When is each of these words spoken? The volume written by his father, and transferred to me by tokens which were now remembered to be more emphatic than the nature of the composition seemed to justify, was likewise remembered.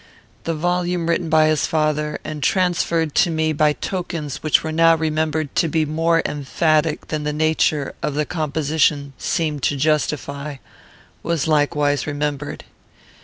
The 0.45 0.55
volume 0.55 1.07
written 1.07 1.29
by 1.29 1.45
his 1.45 1.67
father, 1.67 2.17
and 2.23 2.41
transferred 2.41 3.13
to 3.13 3.29
me 3.29 3.53
by 3.53 3.73
tokens 3.73 4.37
which 4.41 4.63
were 4.63 4.71
now 4.71 4.95
remembered 4.95 5.55
to 5.57 5.67
be 5.67 5.85
more 5.85 6.23
emphatic 6.25 7.09
than 7.09 7.23
the 7.23 7.31
nature 7.31 7.93
of 8.01 8.15
the 8.15 8.25
composition 8.25 9.13
seemed 9.19 9.61
to 9.61 9.77
justify, 9.77 10.55
was 11.21 11.47
likewise 11.47 12.07
remembered. 12.07 12.63